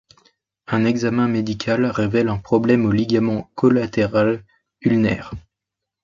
[0.65, 4.43] Un examen médical révèle un problème au ligament collatéral
[4.81, 5.29] ulnaire.